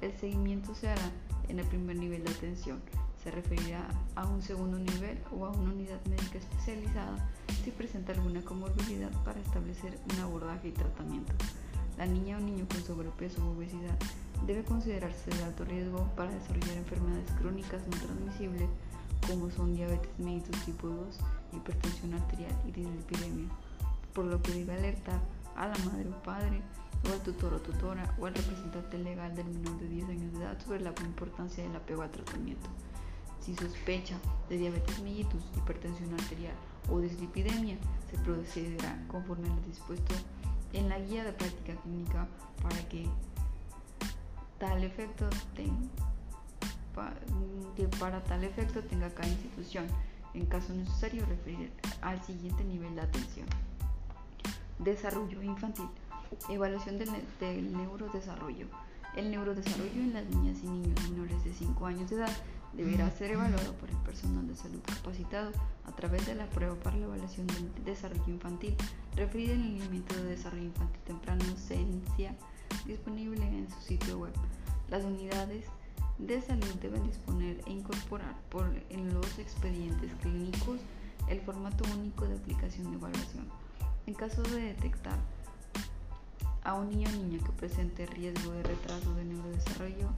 [0.00, 1.10] el seguimiento se hará
[1.48, 2.80] en el primer nivel de atención.
[3.22, 7.28] Se referirá a un segundo nivel o a una unidad médica especializada
[7.62, 11.32] si presenta alguna comorbilidad para establecer un abordaje y tratamiento.
[11.98, 13.98] La niña o niño con sobrepeso o obesidad
[14.46, 18.68] debe considerarse de alto riesgo para desarrollar enfermedades crónicas no transmisibles
[19.26, 21.18] como son diabetes mellitus tipo 2,
[21.52, 23.48] hipertensión arterial y dislipidemia
[24.14, 25.20] por lo que debe alertar
[25.56, 26.62] a la madre o padre
[27.08, 30.38] o al tutor o tutora o al representante legal del menor de 10 años de
[30.40, 32.68] edad sobre la importancia del apego al tratamiento.
[33.40, 36.54] Si sospecha de diabetes mellitus, hipertensión arterial
[36.90, 37.78] o dislipidemia,
[38.10, 40.14] se procederá conforme a lo dispuesto
[40.72, 42.28] en la guía de práctica clínica
[42.62, 43.06] para que
[44.58, 45.28] tal efecto
[47.76, 49.86] que para tal efecto tenga cada institución,
[50.34, 53.46] en caso necesario, referir al siguiente nivel de atención.
[54.78, 55.88] Desarrollo infantil.
[56.48, 58.66] Evaluación del, neurodesarrollo.
[59.16, 62.32] El neurodesarrollo en las niñas y niños menores de 5 años de edad
[62.72, 65.50] deberá ser evaluado por el personal de salud capacitado
[65.84, 68.76] a través de la prueba para la evaluación del desarrollo infantil
[69.16, 72.36] referida en el lineamiento de desarrollo infantil temprano CENCIA
[72.86, 74.32] disponible en su sitio web.
[74.88, 75.64] Las unidades
[76.18, 80.80] de salud deben disponer e incorporar por, en los expedientes clínicos
[81.28, 83.48] el formato único de aplicación de evaluación
[84.06, 85.18] en caso de detectar
[86.64, 90.08] a un niño o niña que presente riesgo de retraso de neurodesarrollo,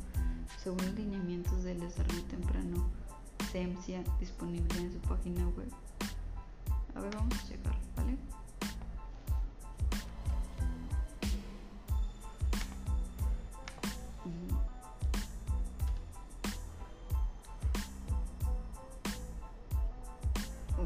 [0.63, 2.89] según lineamientos del desarrollo temprano
[3.51, 5.71] CEMSIA disponible en su página web.
[6.95, 8.17] A ver, vamos a checar, ¿vale?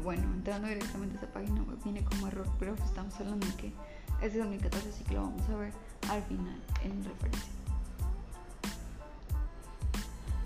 [0.07, 3.73] bueno, entrando directamente a esa página web viene como error, pero estamos hablando de que
[4.21, 5.73] es de 2014, así que lo vamos a ver
[6.09, 7.51] al final en referencia.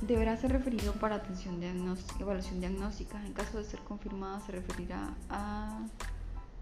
[0.02, 3.24] Deberá ser referido para atención diagnóstica, evaluación diagnóstica.
[3.24, 5.80] En caso de ser confirmada, se referirá a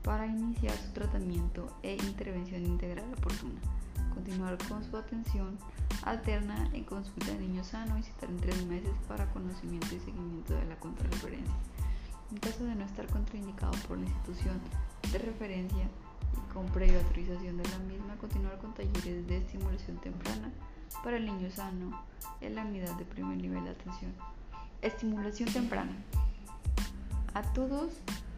[0.04, 3.60] para iniciar su tratamiento e intervención integral oportuna.
[4.14, 5.58] Continuar con su atención
[6.04, 10.54] alterna en consulta de niño sano y citar en tres meses para conocimiento y seguimiento
[10.54, 11.54] de la contrarreferencia.
[12.32, 14.60] En caso de no estar contraindicado por la institución
[15.12, 15.88] de referencia
[16.34, 20.52] y con previa autorización de la misma, continuar con talleres de estimulación temprana
[21.04, 22.04] para el niño sano
[22.42, 24.14] en la unidad de primer nivel de atención.
[24.82, 25.92] Estimulación temprana.
[27.34, 27.94] A todos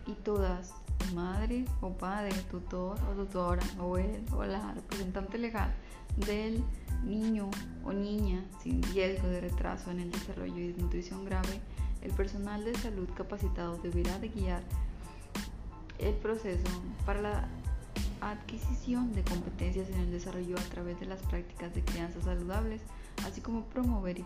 [0.05, 0.73] y todas,
[1.13, 5.73] madre o padre, tutor o tutora, o él o la representante legal
[6.17, 6.63] del
[7.03, 7.49] niño
[7.83, 11.61] o niña sin riesgo de retraso en el desarrollo y desnutrición grave,
[12.01, 14.63] el personal de salud capacitado deberá de guiar
[15.99, 16.67] el proceso
[17.05, 17.47] para la
[18.21, 22.81] adquisición de competencias en el desarrollo a través de las prácticas de crianza saludables,
[23.25, 24.25] así como promover y,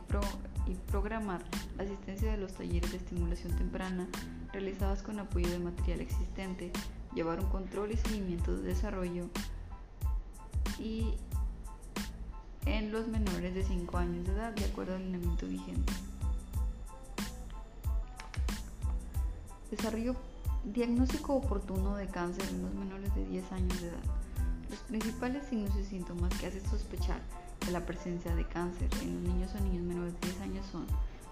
[0.67, 1.41] y programar
[1.77, 4.07] la asistencia de los talleres de estimulación temprana
[4.51, 6.71] realizados con apoyo de material existente,
[7.13, 9.29] llevar un control y seguimiento de desarrollo
[10.77, 11.13] y
[12.65, 15.93] en los menores de 5 años de edad, de acuerdo al lineamiento vigente.
[19.71, 20.15] Desarrollo
[20.73, 24.03] diagnóstico oportuno de cáncer en los menores de 10 años de edad.
[24.69, 27.21] Los principales signos y síntomas que hacen sospechar
[27.65, 30.85] de la presencia de cáncer en los niños o niños menores de 10 años son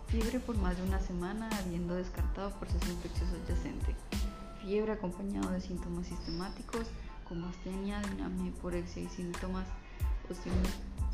[0.08, 3.96] fiebre por más de una semana habiendo descartado proceso infeccioso adyacente,
[4.62, 6.88] fiebre acompañado de síntomas sistemáticos
[7.28, 9.66] como astenia, dinamia, hiporexia y síntomas
[10.30, 10.34] o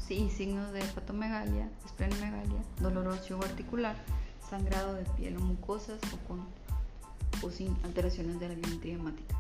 [0.09, 3.95] signos de hepatomegalia, esplenomegalia, dolor óseo articular,
[4.49, 6.43] sangrado de piel o mucosas o con
[7.41, 9.35] o sin alteraciones de la biometría hemática.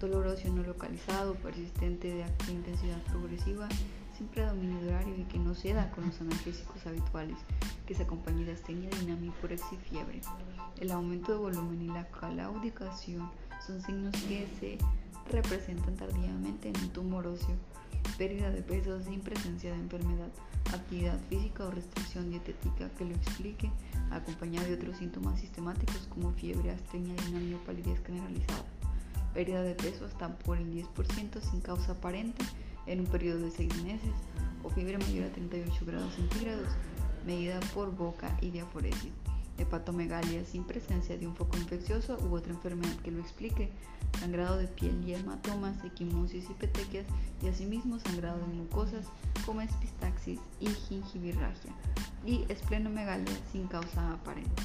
[0.00, 3.68] Dolor óseo no localizado, persistente de alta intensidad progresiva,
[4.16, 7.36] sin predominio horario y que no se da con los analgésicos habituales,
[7.86, 10.20] que se acompaña de astenia, dinamia, y fiebre.
[10.80, 13.30] El aumento de volumen y la claudicación
[13.66, 14.78] son signos que se
[15.30, 17.56] representan tardíamente en un tumor óseo
[18.16, 20.28] pérdida de peso sin presencia de enfermedad,
[20.72, 23.70] actividad física o restricción dietética que lo explique,
[24.10, 28.64] acompañada de otros síntomas sistemáticos como fiebre, astenia, dinamia o palidez generalizada,
[29.32, 32.44] pérdida de peso hasta por el 10% sin causa aparente
[32.86, 34.12] en un periodo de 6 meses
[34.62, 36.68] o fiebre mayor a 38 grados centígrados,
[37.26, 39.12] medida por boca y diaforesis
[39.58, 43.70] hepatomegalia sin presencia de un foco infeccioso u otra enfermedad que lo explique,
[44.18, 47.06] sangrado de piel y hematomas, equimosis y petequias
[47.42, 49.06] y asimismo sangrado de mucosas
[49.44, 51.72] como espistaxis y gingivirragia
[52.26, 54.62] y esplenomegalia sin causa aparente.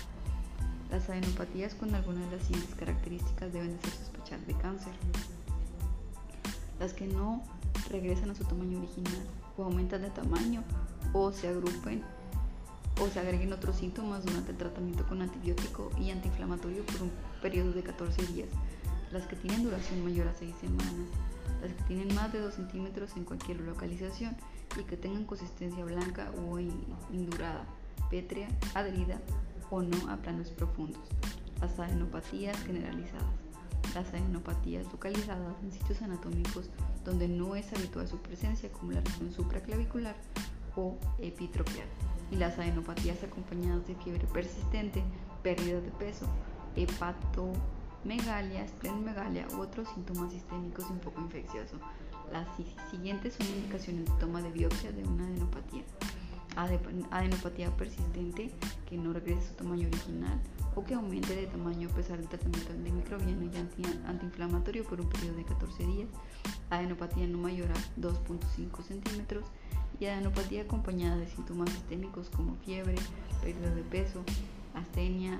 [0.89, 4.93] Las adenopatías con algunas de las siguientes características deben de ser sospechadas de cáncer.
[6.79, 7.43] Las que no
[7.91, 9.21] regresan a su tamaño original
[9.57, 10.63] o aumentan de tamaño
[11.13, 12.03] o se agrupen
[13.01, 17.71] o se agreguen otros síntomas durante el tratamiento con antibiótico y antiinflamatorio por un periodo
[17.71, 18.49] de 14 días,
[19.11, 20.93] las que tienen duración mayor a 6 semanas,
[21.61, 24.35] las que tienen más de 2 centímetros en cualquier localización
[24.79, 27.65] y que tengan consistencia blanca o indurada,
[28.09, 29.19] pétrea, adherida
[29.69, 31.01] o no a planos profundos,
[31.61, 33.23] las adenopatías generalizadas,
[33.95, 36.69] las adenopatías localizadas en sitios anatómicos
[37.05, 40.15] donde no es habitual su presencia como la región supraclavicular
[40.79, 41.87] o epitropial
[42.31, 45.03] y las adenopatías acompañadas de fiebre persistente,
[45.43, 46.25] pérdida de peso,
[46.75, 51.77] hepatomegalia, esplenomegalia u otros síntomas sistémicos un poco infeccioso.
[52.31, 52.47] Las
[52.91, 55.83] siguientes son indicaciones de toma de biopsia de una adenopatía.
[57.11, 58.51] Adenopatía persistente
[58.87, 60.39] que no regrese a su tamaño original
[60.75, 63.57] o que aumente de tamaño a pesar del tratamiento antimicrobiano y
[64.07, 66.09] antiinflamatorio por un periodo de 14 días.
[66.69, 69.45] Adenopatía no mayor a 2.5 centímetros
[69.99, 72.95] y adenopatía acompañada de síntomas sistémicos como fiebre,
[73.41, 74.23] pérdida de peso,
[74.73, 75.39] astenia,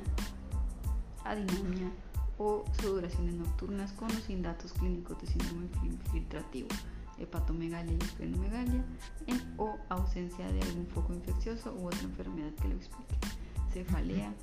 [1.24, 1.91] adinomia
[2.38, 6.69] o sudoraciones nocturnas con o sin datos clínicos de síndrome infiltrativo,
[7.17, 8.84] hepatomegalia y esplenomegalia
[9.28, 13.15] en, o ausencia de algún foco infeccioso u otra enfermedad que lo explique.
[13.74, 14.34] Cefalea,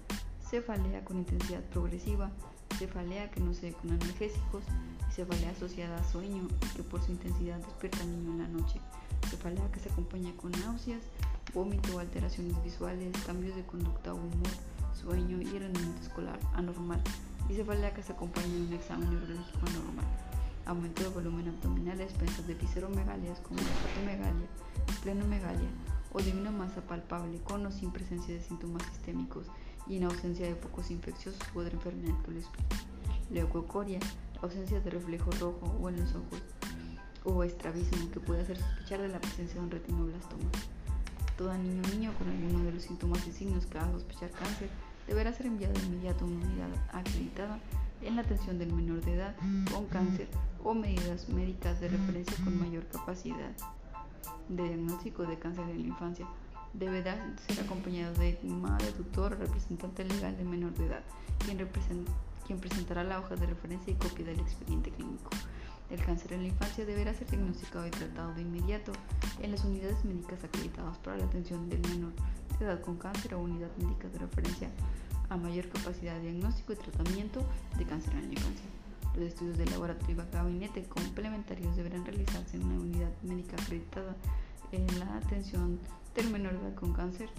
[0.48, 2.30] cefalea con intensidad progresiva,
[2.78, 4.64] cefalea que no se ve con analgésicos
[5.08, 8.48] y cefalea asociada a sueño y que por su intensidad despierta al niño en la
[8.48, 8.78] noche
[9.26, 11.02] cefalea que se acompaña con náuseas,
[11.52, 14.50] vómito, alteraciones visuales, cambios de conducta o humor,
[14.94, 17.02] sueño y rendimiento escolar anormal,
[17.48, 20.06] y cefalea que se acompaña de un examen neurológico anormal,
[20.66, 24.48] aumento de volumen abdominal a expensas de visceromegalias como hepatomegalia,
[24.88, 25.68] esplenomegalia
[26.12, 29.46] o de una masa palpable con o sin presencia de síntomas sistémicos
[29.86, 32.76] y en ausencia de focos infecciosos u otra enfermedad que lo explique.
[33.30, 34.00] leucocoria,
[34.42, 36.42] ausencia de reflejo rojo o en los ojos,
[37.26, 40.50] o estrabismo que puede hacer sospechar de la presencia de un retinoblastoma.
[41.36, 44.70] Todo niño o niño con alguno de los síntomas y signos que haga sospechar cáncer
[45.06, 47.58] deberá ser enviado de inmediato a una unidad acreditada
[48.02, 49.34] en la atención del menor de edad
[49.72, 50.28] con cáncer
[50.62, 53.50] o medidas médicas de referencia con mayor capacidad
[54.48, 56.26] de diagnóstico de cáncer en la infancia.
[56.72, 57.16] Deberá
[57.48, 61.02] ser acompañado de madre, tutor representante legal de menor de edad,
[61.44, 61.66] quien,
[62.46, 65.30] quien presentará la hoja de referencia y copia del expediente clínico.
[65.90, 68.92] El cáncer en la infancia deberá ser diagnosticado y tratado de inmediato
[69.40, 72.12] en las unidades médicas acreditadas para la atención del menor
[72.58, 74.70] de edad con cáncer o unidad médica de referencia
[75.28, 77.40] a mayor capacidad de diagnóstico y tratamiento
[77.78, 78.66] de cáncer en la infancia.
[79.14, 84.16] Los estudios de laboratorio y gabinete complementarios deberán realizarse en una unidad médica acreditada
[84.72, 85.78] en la atención
[86.14, 87.30] del menor de edad con cáncer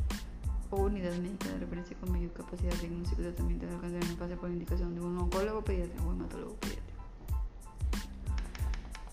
[0.71, 4.07] o unidad médica de referencia con mayor capacidad de diagnóstico y tratamiento del cáncer en
[4.07, 6.87] la infancia por indicación de un oncólogo pediatra o hematólogo pediatra.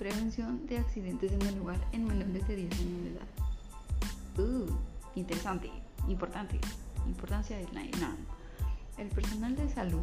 [0.05, 3.27] Prevención de accidentes en el lugar en menores de 10 años de edad.
[4.37, 4.69] Uh,
[5.15, 5.71] interesante,
[6.07, 6.61] importante.
[7.07, 7.81] Importancia de la
[8.99, 10.03] el personal de salud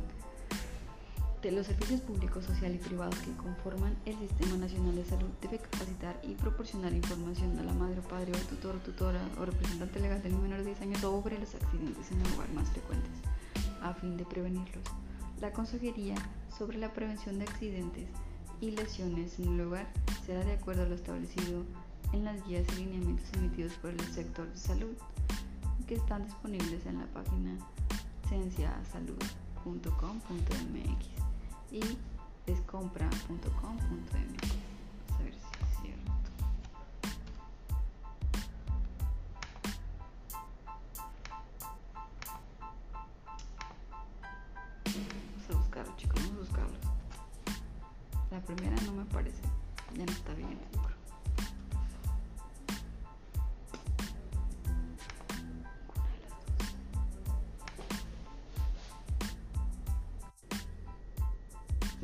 [1.43, 5.59] de los servicios públicos, social y privados que conforman el Sistema Nacional de Salud debe
[5.59, 10.33] capacitar y proporcionar información a la madre, padre o tutor, tutora o representante legal del
[10.33, 13.11] menor de 10 años sobre los accidentes en el lugar más frecuentes,
[13.83, 14.83] a fin de prevenirlos.
[15.39, 16.15] La Consejería
[16.57, 18.07] sobre la prevención de accidentes
[18.61, 19.91] y lesiones en el lugar
[20.25, 21.65] será de acuerdo a lo establecido
[22.13, 24.95] en las guías y lineamientos emitidos por el sector de salud,
[25.87, 27.57] que están disponibles en la página
[28.29, 31.07] cienciasalud.com.mx
[31.71, 31.81] y
[32.45, 34.70] descompra.com.mx.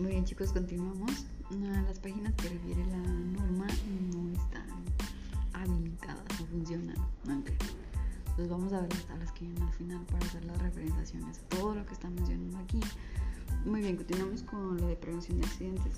[0.08, 1.26] Muy bien chicos, continuamos.
[1.86, 3.68] Las páginas que refiere la norma
[4.14, 4.86] no están
[5.52, 6.96] habilitadas o funcionan.
[7.26, 11.42] Entonces vamos a ver las tablas que vienen al final para hacer las referenciaciones.
[11.50, 12.80] Todo lo que están mencionando aquí.
[13.66, 15.98] Muy bien, continuamos con lo de prevención de accidentes.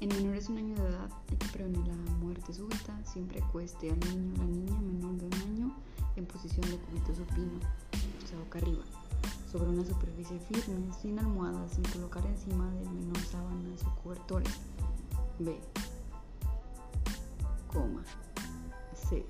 [0.00, 3.90] En menores de un año de edad hay que prevenir la muerte súbita, siempre cueste
[3.90, 5.76] al niño o la niña menor de un año
[6.16, 7.60] en posición de cubito supino,
[8.24, 8.84] o sea, boca arriba
[9.54, 14.52] sobre una superficie firme, sin almohadas, sin colocar encima del menor sábanas o cobertores.
[15.38, 15.60] B.
[17.68, 18.02] Coma.
[19.08, 19.24] C.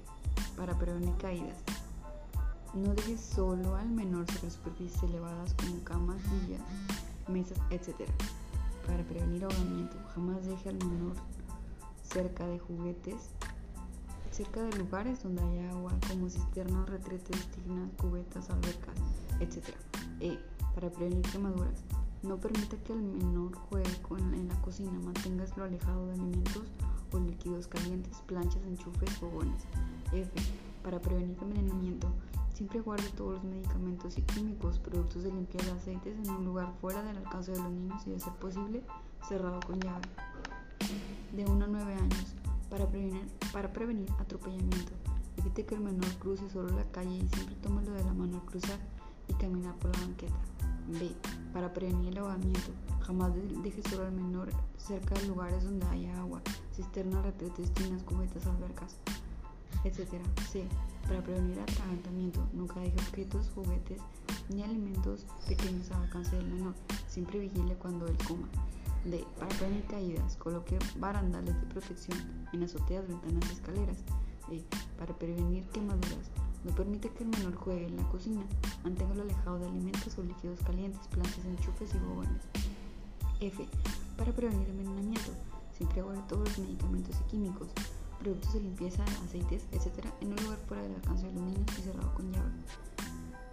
[0.57, 1.59] Para prevenir caídas.
[2.73, 6.63] No dejes solo al menor sobre superficies elevadas como camas, sillas,
[7.29, 8.09] mesas, etc.
[8.87, 11.17] Para prevenir ahogamiento, jamás deje al menor
[12.03, 13.29] cerca de juguetes,
[14.31, 18.97] cerca de lugares donde hay agua como cisternas, retretes, tignas, cubetas, albercas,
[19.41, 19.77] etc.
[20.21, 20.39] E.
[20.75, 21.85] Para prevenir quemaduras.
[22.23, 23.91] No permita que el menor juegue
[24.35, 24.99] en la cocina.
[25.05, 26.65] Manténgaslo alejado de alimentos
[27.13, 29.63] o líquidos calientes, planchas, enchufes, fogones.
[30.13, 30.31] F.
[30.83, 32.09] Para prevenir envenenamiento.
[32.55, 37.03] Siempre guarde todos los medicamentos y químicos, productos de limpieza, aceites en un lugar fuera
[37.03, 38.83] del alcance de los niños y, de ser posible,
[39.29, 40.07] cerrado con llave.
[41.35, 42.35] De 1 a 9 años.
[42.71, 44.93] Para prevenir, para prevenir atropellamiento.
[45.37, 48.45] Evite que el menor cruce solo la calle y siempre tómelo de la mano al
[48.45, 48.79] cruzar
[49.29, 50.35] y caminar por la banqueta.
[50.87, 51.15] B.
[51.53, 53.33] Para prevenir el ahogamiento, jamás
[53.63, 56.43] deje solo al menor cerca de lugares donde haya agua,
[56.75, 58.97] cisternas, retretes, tinas, cubetas, albercas,
[59.85, 60.23] etc.
[60.51, 60.67] C.
[61.07, 64.01] Para prevenir atragantamiento, nunca deje objetos, juguetes
[64.49, 66.75] ni alimentos pequeños al alcance del menor.
[67.09, 68.49] Siempre vigile cuando él coma.
[69.05, 69.25] D.
[69.39, 72.19] Para prevenir caídas, coloque barandales de protección
[72.53, 73.99] en azoteas, ventanas y escaleras.
[74.51, 74.63] E.
[74.99, 76.24] Para prevenir quemaduras,
[76.75, 78.43] permite que el menor juegue en la cocina.
[78.83, 82.43] Manténgalo alejado de alimentos o líquidos calientes, plantas, enchufes y bobones.
[83.41, 83.67] F.
[84.17, 85.33] Para prevenir envenenamiento.
[85.77, 87.69] Siempre guarde todos los medicamentos y químicos,
[88.21, 90.07] productos de limpieza, aceites, etc.
[90.21, 92.51] en un lugar fuera del alcance de los niños y cerrado con llave.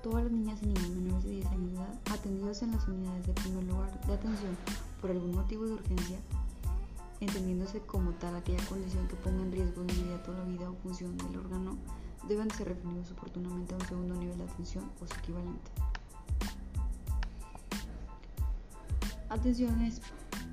[0.04, 3.28] Todas las niñas y niños menores de 10 años de edad atendidos en las unidades
[3.28, 4.58] de primer lugar de atención
[5.00, 6.20] por algún motivo de urgencia,
[7.20, 11.38] entendiéndose como tal aquella condición que ponga en riesgo inmediato la vida o función del
[11.38, 11.78] órgano
[12.28, 15.72] deben ser referidos oportunamente a un segundo nivel de atención o su equivalente.
[19.30, 20.02] Atenciones,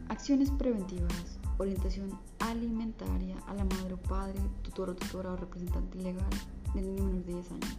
[0.09, 6.31] acciones preventivas, orientación alimentaria a la madre o padre, tutor o tutora o representante legal
[6.75, 7.77] del niño menor de 10 años.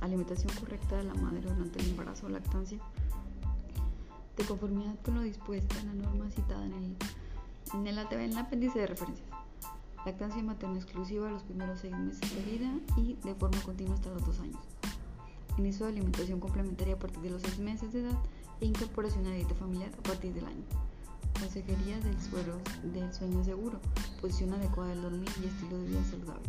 [0.00, 2.78] Alimentación correcta de la madre durante el embarazo o lactancia.
[4.36, 6.96] de conformidad con lo dispuesto en la norma citada en el,
[7.72, 9.33] en el ATV en el apéndice de referencias.
[10.04, 14.26] Lactancia materna exclusiva los primeros seis meses de vida y de forma continua hasta los
[14.26, 14.60] dos años.
[15.56, 18.18] Inicio de alimentación complementaria a partir de los seis meses de edad
[18.60, 20.62] e incorporación a la dieta familiar a partir del año.
[21.40, 23.80] Consejería del, suero, del sueño seguro,
[24.20, 26.42] posición adecuada del dormir y estilo de vida saludable,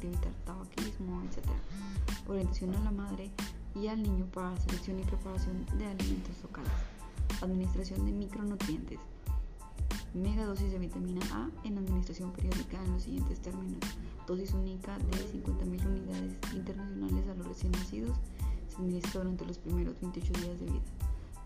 [0.00, 1.48] evitar tabaquismo, etc.
[2.28, 3.30] Orientación a la madre
[3.74, 6.70] y al niño para la selección y preparación de alimentos locales.
[7.42, 9.00] Administración de micronutrientes.
[10.14, 13.80] Megadosis de vitamina A en administración periódica en los siguientes términos.
[14.26, 18.16] Dosis única de 50.000 unidades internacionales a los recién nacidos.
[18.68, 20.82] Se administra durante los primeros 28 días de vida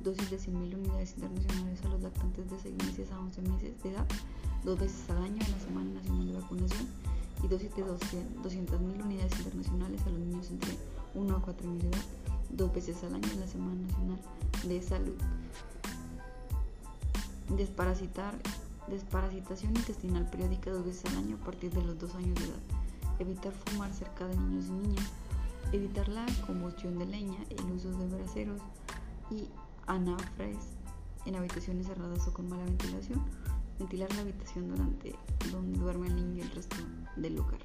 [0.01, 3.91] dosis de 100.000 unidades internacionales a los lactantes de 6 meses a 11 meses de
[3.91, 4.07] edad,
[4.65, 6.87] dos veces al año en la Semana Nacional de Vacunación
[7.43, 10.73] y dosis de 200.000 unidades internacionales a los niños entre
[11.15, 12.05] 1 a 4 años de edad,
[12.51, 14.19] dos veces al año en la Semana Nacional
[14.69, 15.17] de Salud.
[17.49, 18.35] Desparasitar,
[18.89, 22.63] desparasitación intestinal periódica dos veces al año a partir de los 2 años de edad.
[23.19, 25.07] Evitar fumar cerca de niños y niñas.
[25.73, 28.61] Evitar la combustión de leña, el uso de braseros
[29.31, 29.49] y
[29.87, 30.57] anafres
[31.25, 33.23] en habitaciones cerradas o con mala ventilación.
[33.79, 35.15] Ventilar la habitación durante
[35.51, 36.77] donde duerme el niño y el resto
[37.17, 37.61] del lugar.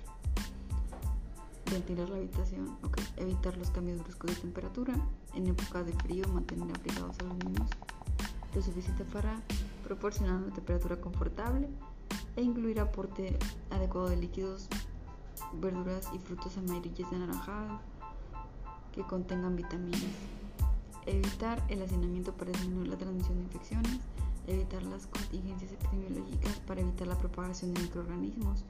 [1.69, 2.77] Ventilar la habitación.
[3.17, 4.95] Evitar los cambios bruscos de temperatura.
[5.33, 7.69] En época de frío, mantener abrigados a los niños
[8.53, 9.41] lo suficiente para
[9.83, 11.69] proporcionar una temperatura confortable
[12.35, 13.37] e incluir aporte
[13.69, 14.67] adecuado de líquidos,
[15.53, 17.79] verduras y frutos amarillos de anaranjado
[18.93, 20.01] que contengan vitaminas.
[21.05, 23.99] Evitar el hacinamiento para disminuir la transmisión de infecciones,
[24.47, 28.63] evitar las contingencias epidemiológicas para evitar la propagación de microorganismos.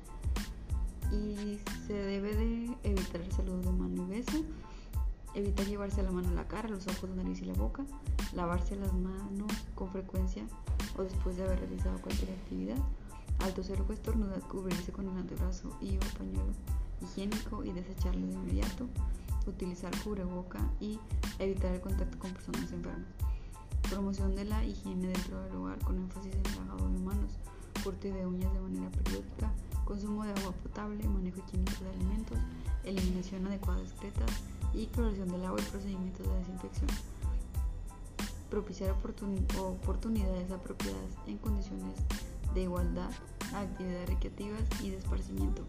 [1.11, 4.43] Y se debe de evitar el saludo de mano y beso,
[5.35, 7.83] evitar llevarse la mano a la cara, los ojos, la nariz y la boca,
[8.33, 10.43] lavarse las manos con frecuencia
[10.97, 12.77] o después de haber realizado cualquier actividad,
[13.39, 16.53] al toser o estornudar cubrirse con el antebrazo y o pañuelo
[17.01, 18.87] higiénico y desecharlo de inmediato,
[19.45, 20.99] utilizar cubreboca y
[21.39, 23.07] evitar el contacto con personas enfermas.
[23.89, 27.39] Promoción de la higiene dentro del hogar con énfasis en lavado de manos,
[27.83, 29.51] corte de uñas de manera periódica,
[29.83, 32.37] consumo de agua potable, manejo químico de alimentos,
[32.85, 34.31] eliminación adecuada de excretas
[34.73, 36.89] y cloración del agua y procedimientos de desinfección.
[38.49, 41.95] Propiciar oportunidades apropiadas en condiciones
[42.53, 43.09] de igualdad,
[43.53, 45.63] actividades recreativas y de esparcimiento